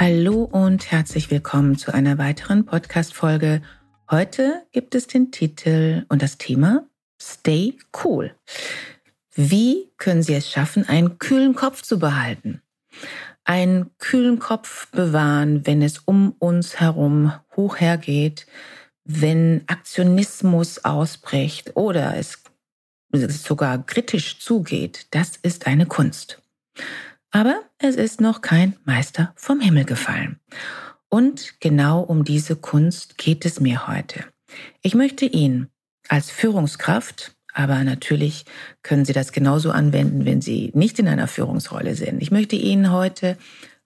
[0.00, 3.62] Hallo und herzlich willkommen zu einer weiteren Podcast-Folge.
[4.08, 6.86] Heute gibt es den Titel und das Thema
[7.20, 8.32] Stay Cool.
[9.34, 12.62] Wie können Sie es schaffen, einen kühlen Kopf zu behalten?
[13.42, 18.46] Einen kühlen Kopf bewahren, wenn es um uns herum hoch hergeht,
[19.02, 22.40] wenn Aktionismus ausbricht oder es
[23.10, 25.08] sogar kritisch zugeht.
[25.10, 26.40] Das ist eine Kunst.
[27.30, 30.40] Aber es ist noch kein Meister vom Himmel gefallen.
[31.08, 34.24] Und genau um diese Kunst geht es mir heute.
[34.82, 35.70] Ich möchte Ihnen
[36.08, 38.44] als Führungskraft, aber natürlich
[38.82, 42.22] können Sie das genauso anwenden, wenn Sie nicht in einer Führungsrolle sind.
[42.22, 43.36] Ich möchte Ihnen heute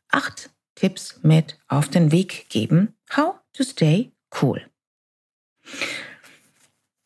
[0.08, 2.94] acht Tipps mit auf den Weg geben.
[3.16, 4.62] How to stay cool.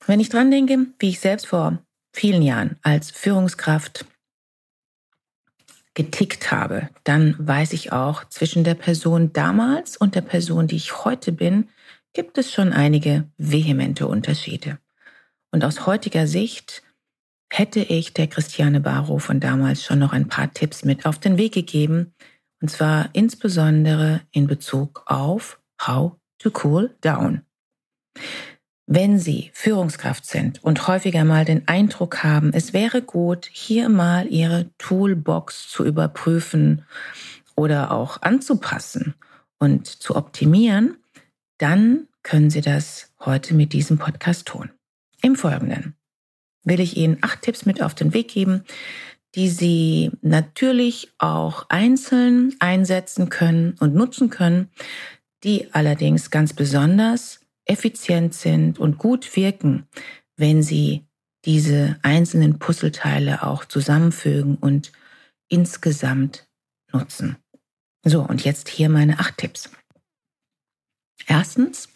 [0.07, 1.79] Wenn ich dran denke, wie ich selbst vor
[2.13, 4.07] vielen Jahren als Führungskraft
[5.97, 11.05] getickt habe, dann weiß ich auch, zwischen der Person damals und der Person, die ich
[11.05, 11.71] heute bin,
[12.13, 14.79] gibt es schon einige vehemente Unterschiede.
[15.51, 16.83] Und aus heutiger Sicht
[17.51, 21.39] hätte ich der Christiane Barrow von damals schon noch ein paar Tipps mit auf den
[21.39, 22.13] Weg gegeben,
[22.61, 27.43] und zwar insbesondere in Bezug auf How to Cool Down.
[28.89, 34.29] Wenn Sie Führungskraft sind und häufiger mal den Eindruck haben, es wäre gut, hier mal
[34.29, 36.85] Ihre Toolbox zu überprüfen
[37.57, 39.15] oder auch anzupassen
[39.59, 40.99] und zu optimieren,
[41.59, 44.71] dann können Sie das heute mit diesem Podcast tun.
[45.21, 45.97] Im Folgenden
[46.63, 48.63] will ich Ihnen acht Tipps mit auf den Weg geben,
[49.35, 54.71] die Sie natürlich auch einzeln einsetzen können und nutzen können,
[55.43, 59.87] die allerdings ganz besonders effizient sind und gut wirken,
[60.37, 61.07] wenn sie
[61.45, 64.93] diese einzelnen Puzzleteile auch zusammenfügen und
[65.49, 66.49] insgesamt
[66.93, 67.37] nutzen.
[68.05, 69.71] So, und jetzt hier meine acht Tipps.
[71.27, 71.89] Erstens,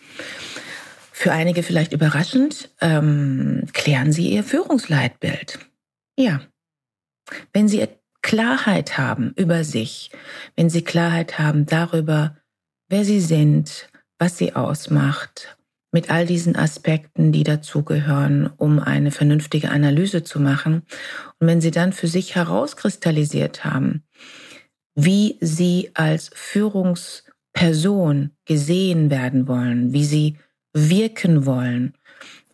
[1.12, 5.58] für einige vielleicht überraschend, ähm, klären Sie Ihr Führungsleitbild.
[6.16, 6.40] Ja,
[7.52, 7.86] wenn Sie
[8.22, 10.10] Klarheit haben über sich,
[10.56, 12.36] wenn Sie Klarheit haben darüber,
[12.88, 13.88] wer Sie sind,
[14.18, 15.56] was Sie ausmacht,
[15.92, 20.82] mit all diesen Aspekten, die dazugehören, um eine vernünftige Analyse zu machen.
[21.38, 24.04] Und wenn Sie dann für sich herauskristallisiert haben,
[24.94, 30.38] wie Sie als Führungsperson gesehen werden wollen, wie Sie
[30.72, 31.94] wirken wollen,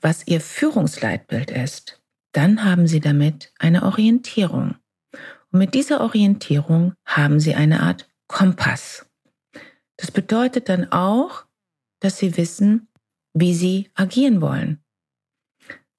[0.00, 2.00] was Ihr Führungsleitbild ist,
[2.32, 4.76] dann haben Sie damit eine Orientierung.
[5.50, 9.06] Und mit dieser Orientierung haben Sie eine Art Kompass.
[9.96, 11.44] Das bedeutet dann auch,
[12.00, 12.88] dass Sie wissen,
[13.38, 14.82] wie sie agieren wollen.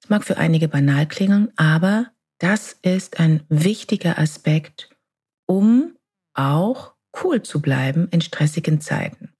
[0.02, 4.90] Es mag für einige banal klingen, aber das ist ein wichtiger Aspekt,
[5.46, 5.96] um
[6.34, 9.32] auch cool zu bleiben in stressigen Zeiten.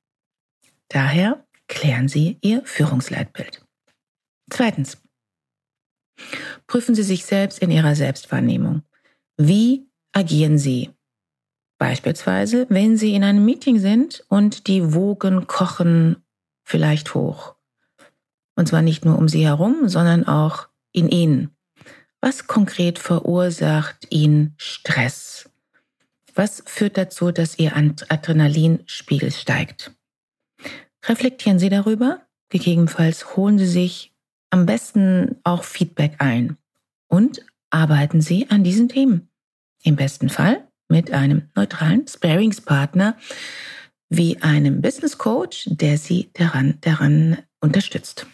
[0.88, 3.64] Daher klären Sie Ihr Führungsleitbild.
[4.48, 4.98] Zweitens.
[6.66, 8.82] Prüfen Sie sich selbst in Ihrer Selbstwahrnehmung.
[9.36, 10.90] Wie agieren Sie?
[11.78, 16.24] Beispielsweise, wenn Sie in einem Meeting sind und die Wogen kochen
[16.64, 17.57] vielleicht hoch.
[18.58, 21.50] Und zwar nicht nur um sie herum, sondern auch in ihnen.
[22.20, 25.48] Was konkret verursacht ihnen Stress?
[26.34, 29.92] Was führt dazu, dass ihr Adrenalinspiegel steigt?
[31.04, 32.22] Reflektieren Sie darüber.
[32.48, 34.12] Gegebenenfalls holen Sie sich
[34.50, 36.56] am besten auch Feedback ein
[37.06, 39.28] und arbeiten Sie an diesen Themen.
[39.84, 43.16] Im besten Fall mit einem neutralen Sparingspartner
[44.08, 48.26] wie einem Business Coach, der Sie daran, daran unterstützt.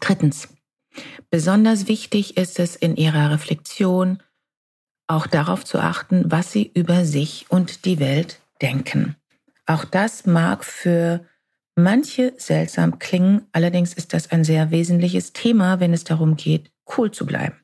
[0.00, 0.48] Drittens.
[1.30, 4.22] Besonders wichtig ist es in Ihrer Reflexion
[5.06, 9.16] auch darauf zu achten, was Sie über sich und die Welt denken.
[9.66, 11.24] Auch das mag für
[11.76, 17.10] manche seltsam klingen, allerdings ist das ein sehr wesentliches Thema, wenn es darum geht, cool
[17.10, 17.56] zu bleiben.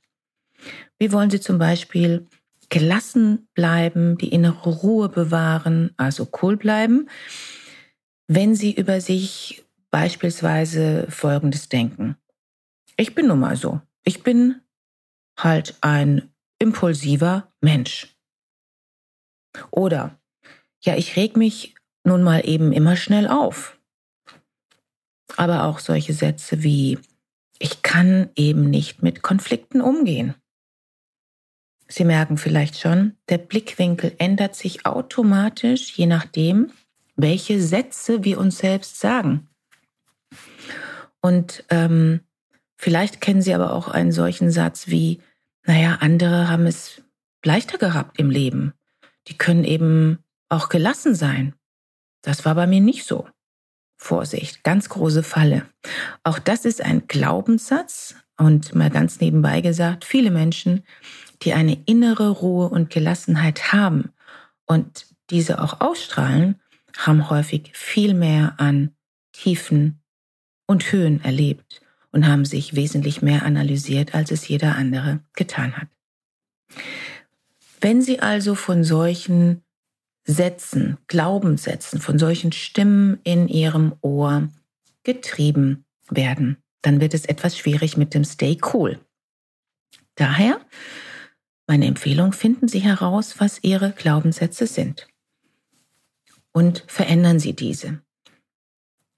[0.99, 2.27] Wie wollen Sie zum Beispiel
[2.71, 7.09] gelassen bleiben, die innere Ruhe bewahren, also cool bleiben,
[8.27, 12.17] wenn Sie über sich beispielsweise Folgendes denken.
[12.96, 13.81] Ich bin nun mal so.
[14.05, 14.61] Ich bin
[15.38, 18.17] halt ein impulsiver Mensch.
[19.70, 20.19] Oder
[20.82, 21.75] ja, ich reg mich
[22.05, 23.79] nun mal eben immer schnell auf.
[25.37, 26.99] Aber auch solche Sätze wie,
[27.58, 30.35] ich kann eben nicht mit Konflikten umgehen.
[31.88, 36.73] Sie merken vielleicht schon, der Blickwinkel ändert sich automatisch, je nachdem,
[37.17, 39.49] welche Sätze wir uns selbst sagen.
[41.20, 42.20] Und ähm,
[42.85, 45.23] vielleicht kennen Sie aber auch einen solchen Satz wie,
[45.63, 47.01] naja, andere haben es
[47.43, 48.75] leichter gehabt im Leben.
[49.27, 50.19] Die können eben
[50.51, 51.55] auch gelassen sein.
[52.21, 53.27] Das war bei mir nicht so.
[53.97, 55.65] Vorsicht, ganz große Falle.
[56.25, 60.85] Auch das ist ein Glaubenssatz und mal ganz nebenbei gesagt, viele Menschen,
[61.41, 64.13] die eine innere Ruhe und Gelassenheit haben
[64.67, 66.61] und diese auch ausstrahlen,
[66.99, 68.95] haben häufig viel mehr an
[69.33, 70.03] Tiefen
[70.67, 71.81] und Höhen erlebt
[72.14, 75.88] und haben sich wesentlich mehr analysiert, als es jeder andere getan hat.
[77.81, 79.62] Wenn Sie also von solchen
[80.25, 84.49] Sätzen, Glaubenssätzen, von solchen Stimmen in Ihrem Ohr
[85.02, 89.00] getrieben werden, dann wird es etwas schwierig mit dem Stay Cool.
[90.14, 90.61] Daher
[91.66, 95.08] meine Empfehlung, finden Sie heraus, was Ihre Glaubenssätze sind
[96.52, 98.04] und verändern Sie diese.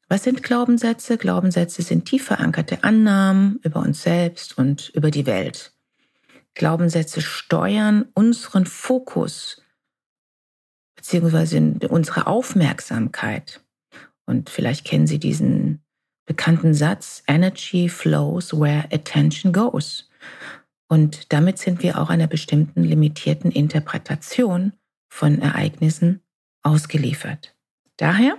[0.08, 1.18] Was sind Glaubenssätze?
[1.18, 5.72] Glaubenssätze sind tief verankerte Annahmen über uns selbst und über die Welt.
[6.54, 9.62] Glaubenssätze steuern unseren Fokus
[10.96, 13.60] beziehungsweise unsere Aufmerksamkeit.
[14.24, 15.84] Und vielleicht kennen Sie diesen
[16.24, 20.08] bekannten Satz, Energy flows where attention goes.
[20.88, 24.72] Und damit sind wir auch einer bestimmten limitierten Interpretation
[25.08, 26.22] von Ereignissen
[26.62, 27.54] ausgeliefert.
[27.96, 28.36] Daher,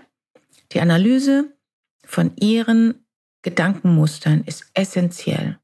[0.74, 1.57] die Analyse
[2.08, 3.06] von Ihren
[3.42, 5.60] Gedankenmustern ist essentiell.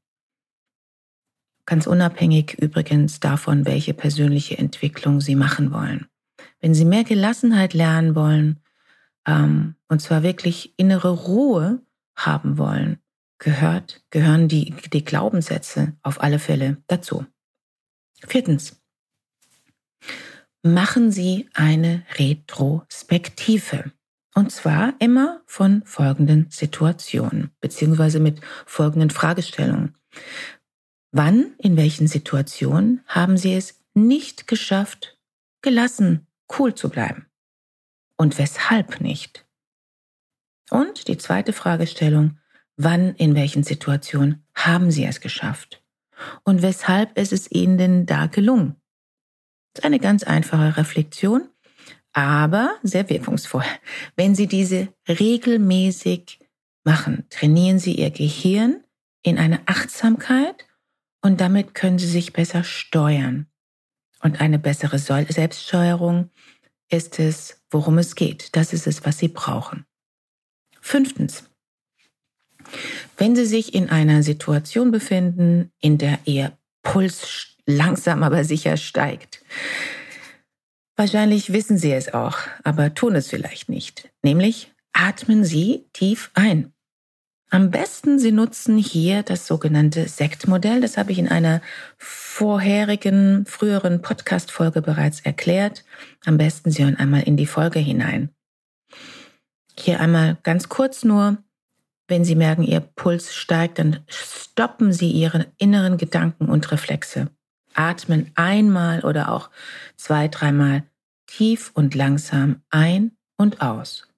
[1.66, 6.06] Ganz unabhängig übrigens davon, welche persönliche Entwicklung Sie machen wollen.
[6.60, 8.62] Wenn Sie mehr Gelassenheit lernen wollen,
[9.26, 11.82] ähm, und zwar wirklich innere Ruhe
[12.14, 12.98] haben wollen,
[13.38, 17.26] gehört, gehören die, die Glaubenssätze auf alle Fälle dazu.
[18.26, 18.80] Viertens.
[20.62, 23.92] Machen Sie eine Retrospektive.
[24.34, 29.96] Und zwar immer von folgenden Situationen, beziehungsweise mit folgenden Fragestellungen.
[31.12, 35.18] Wann, in welchen Situationen haben Sie es nicht geschafft,
[35.62, 36.26] gelassen,
[36.58, 37.26] cool zu bleiben?
[38.16, 39.46] Und weshalb nicht?
[40.70, 42.38] Und die zweite Fragestellung,
[42.76, 45.82] Wann, in welchen Situationen haben Sie es geschafft?
[46.42, 48.76] Und weshalb ist es Ihnen denn da gelungen?
[49.72, 51.48] Das ist eine ganz einfache Reflexion,
[52.14, 53.64] aber sehr wirkungsvoll.
[54.16, 56.38] Wenn Sie diese regelmäßig
[56.84, 58.82] machen, trainieren Sie Ihr Gehirn
[59.22, 60.66] in eine Achtsamkeit
[61.20, 63.46] und damit können Sie sich besser steuern.
[64.22, 66.30] Und eine bessere Selbststeuerung
[66.88, 68.56] ist es, worum es geht.
[68.56, 69.84] Das ist es, was Sie brauchen.
[70.80, 71.44] Fünftens.
[73.16, 79.42] Wenn Sie sich in einer Situation befinden, in der Ihr Puls langsam aber sicher steigt,
[80.96, 86.72] wahrscheinlich wissen Sie es auch, aber tun es vielleicht nicht, nämlich atmen Sie tief ein.
[87.50, 90.80] Am besten Sie nutzen hier das sogenannte Sektmodell.
[90.80, 91.60] Das habe ich in einer
[91.98, 95.84] vorherigen, früheren Podcast-Folge bereits erklärt.
[96.24, 98.30] Am besten Sie hören einmal in die Folge hinein.
[99.78, 101.38] Hier einmal ganz kurz nur.
[102.08, 107.30] Wenn Sie merken, Ihr Puls steigt, dann stoppen Sie Ihre inneren Gedanken und Reflexe.
[107.74, 109.50] Atmen einmal oder auch
[109.96, 110.84] zwei, dreimal
[111.26, 114.08] tief und langsam ein und aus.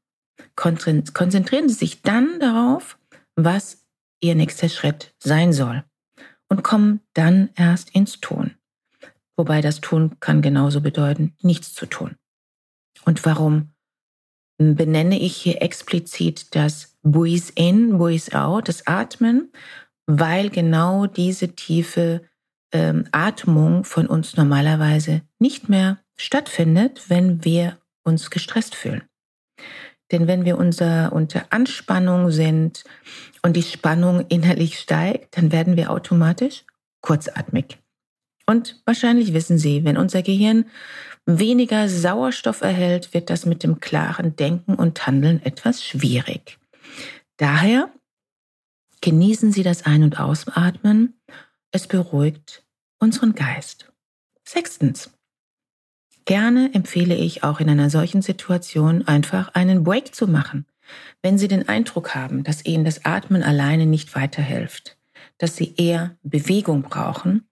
[0.54, 2.98] Konzentrieren Sie sich dann darauf,
[3.34, 3.86] was
[4.20, 5.84] Ihr nächster Schritt sein soll
[6.48, 8.54] und kommen dann erst ins Tun.
[9.36, 12.16] Wobei das Tun kann genauso bedeuten, nichts zu tun.
[13.04, 13.72] Und warum
[14.58, 19.52] benenne ich hier explizit das Breathe in, Breathe out, das Atmen,
[20.06, 22.22] weil genau diese tiefe
[22.76, 29.02] ähm, Atmung von uns normalerweise nicht mehr stattfindet, wenn wir uns gestresst fühlen.
[30.12, 32.84] Denn wenn wir unser, unter Anspannung sind
[33.42, 36.64] und die Spannung innerlich steigt, dann werden wir automatisch
[37.00, 37.78] kurzatmig.
[38.46, 40.66] Und wahrscheinlich wissen Sie, wenn unser Gehirn
[41.24, 46.58] weniger Sauerstoff erhält, wird das mit dem klaren Denken und Handeln etwas schwierig.
[47.36, 47.90] Daher
[49.00, 51.14] genießen Sie das Ein- und Ausatmen.
[51.72, 52.62] Es beruhigt
[52.98, 53.92] unseren Geist.
[54.44, 55.10] Sechstens.
[56.24, 60.66] Gerne empfehle ich auch in einer solchen Situation einfach einen Break zu machen.
[61.22, 64.96] Wenn Sie den Eindruck haben, dass Ihnen das Atmen alleine nicht weiterhilft,
[65.38, 67.46] dass Sie eher Bewegung brauchen,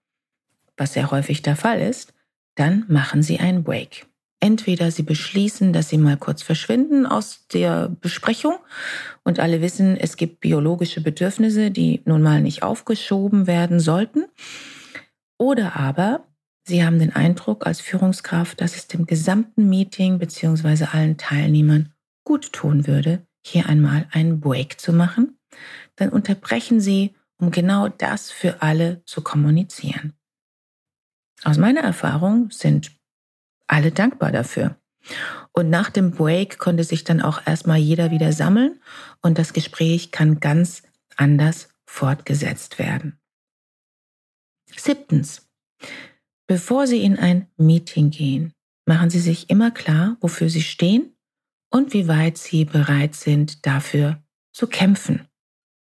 [0.77, 2.15] was sehr häufig der Fall ist,
[2.55, 4.07] dann machen Sie einen Break.
[4.45, 8.57] Entweder sie beschließen, dass sie mal kurz verschwinden aus der Besprechung
[9.23, 14.27] und alle wissen, es gibt biologische Bedürfnisse, die nun mal nicht aufgeschoben werden sollten.
[15.45, 16.27] Oder aber
[16.67, 20.87] sie haben den Eindruck als Führungskraft, dass es dem gesamten Meeting bzw.
[20.87, 21.93] allen Teilnehmern
[22.25, 25.37] gut tun würde, hier einmal einen Break zu machen.
[25.97, 30.15] Dann unterbrechen sie, um genau das für alle zu kommunizieren.
[31.43, 32.93] Aus meiner Erfahrung sind
[33.67, 34.79] alle dankbar dafür.
[35.53, 38.81] Und nach dem Break konnte sich dann auch erstmal jeder wieder sammeln
[39.21, 40.85] und das Gespräch kann ganz
[41.19, 43.21] anders fortgesetzt werden.
[44.77, 45.49] Siebtens.
[46.47, 48.53] Bevor Sie in ein Meeting gehen,
[48.87, 51.17] machen Sie sich immer klar, wofür Sie stehen
[51.71, 55.29] und wie weit Sie bereit sind, dafür zu kämpfen.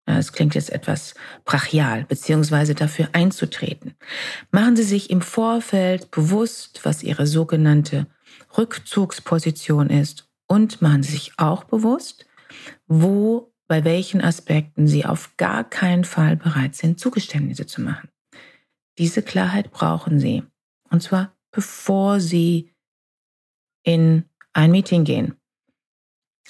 [0.07, 1.15] Es klingt jetzt etwas
[1.45, 3.95] brachial, beziehungsweise dafür einzutreten.
[4.51, 8.07] Machen Sie sich im Vorfeld bewusst, was Ihre sogenannte
[8.57, 12.25] Rückzugsposition ist und machen Sie sich auch bewusst,
[12.87, 18.09] wo, bei welchen Aspekten Sie auf gar keinen Fall bereit sind, Zugeständnisse zu machen.
[18.97, 20.43] Diese Klarheit brauchen Sie.
[20.89, 22.73] Und zwar bevor Sie
[23.83, 25.35] in ein Meeting gehen.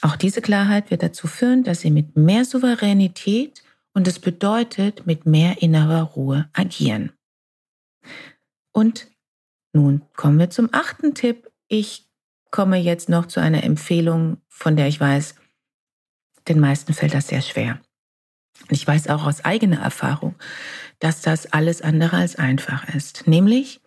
[0.02, 5.26] Auch diese Klarheit wird dazu führen, dass Sie mit mehr Souveränität und es bedeutet mit
[5.26, 7.12] mehr innerer Ruhe agieren.
[8.74, 9.08] Und
[9.74, 11.50] nun kommen wir zum achten Tipp.
[11.68, 12.10] Ich
[12.52, 15.36] komme jetzt noch zu einer Empfehlung, von der ich weiß,
[16.48, 17.82] den meisten fällt das sehr schwer.
[18.70, 20.36] Ich weiß auch aus eigener Erfahrung,
[21.00, 23.28] dass das alles andere als einfach ist.
[23.28, 23.82] Nämlich,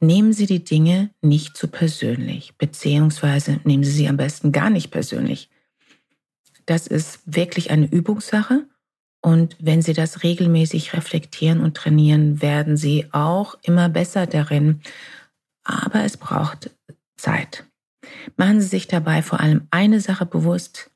[0.00, 4.90] nehmen Sie die Dinge nicht zu persönlich, beziehungsweise nehmen Sie sie am besten gar nicht
[4.90, 5.50] persönlich.
[6.66, 8.66] Das ist wirklich eine Übungssache.
[9.22, 14.80] Und wenn Sie das regelmäßig reflektieren und trainieren, werden Sie auch immer besser darin.
[15.64, 16.70] Aber es braucht
[17.16, 17.66] Zeit.
[18.36, 20.89] Machen Sie sich dabei vor allem eine Sache bewusst.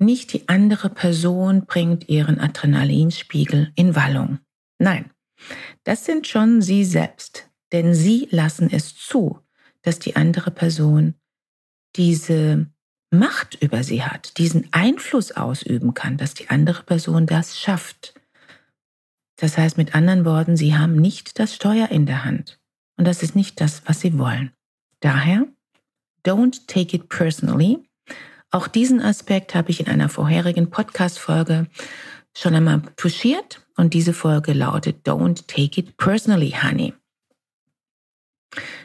[0.00, 4.38] Nicht die andere Person bringt ihren Adrenalinspiegel in Wallung.
[4.78, 5.10] Nein,
[5.84, 7.50] das sind schon Sie selbst.
[7.72, 9.38] Denn Sie lassen es zu,
[9.82, 11.14] dass die andere Person
[11.96, 12.66] diese
[13.12, 18.14] Macht über sie hat, diesen Einfluss ausüben kann, dass die andere Person das schafft.
[19.36, 22.60] Das heißt mit anderen Worten, sie haben nicht das Steuer in der Hand.
[22.96, 24.52] Und das ist nicht das, was sie wollen.
[25.00, 25.46] Daher,
[26.24, 27.89] don't take it personally.
[28.50, 31.68] Auch diesen Aspekt habe ich in einer vorherigen Podcast-Folge
[32.36, 36.92] schon einmal touchiert und diese Folge lautet Don't take it personally, honey.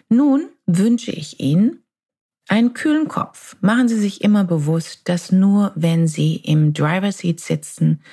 [0.07, 1.83] Nun wünsche ich Ihnen
[2.47, 3.57] einen kühlen Kopf.
[3.61, 8.03] Machen Sie sich immer bewusst, dass nur wenn Sie im Driver Seat sitzen,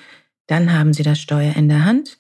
[0.47, 2.19] dann haben Sie das Steuer in der Hand,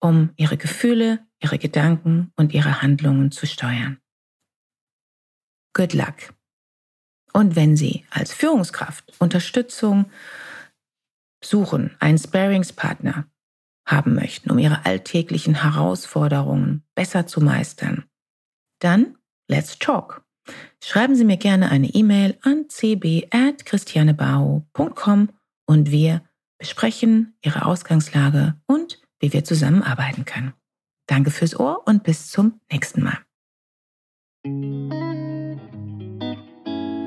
[0.00, 3.98] um Ihre Gefühle, Ihre Gedanken und Ihre Handlungen zu steuern.
[5.72, 6.34] Good luck.
[7.32, 10.06] Und wenn Sie als Führungskraft Unterstützung
[11.42, 13.24] suchen, einen Sparingspartner
[13.86, 18.04] haben möchten, um Ihre alltäglichen Herausforderungen besser zu meistern,
[18.80, 19.16] dann
[19.48, 20.22] let's talk.
[20.82, 25.28] Schreiben Sie mir gerne eine E-Mail an cb.christianebau.com
[25.66, 26.22] und wir
[26.58, 30.54] besprechen Ihre Ausgangslage und wie wir zusammenarbeiten können.
[31.06, 33.18] Danke fürs Ohr und bis zum nächsten Mal.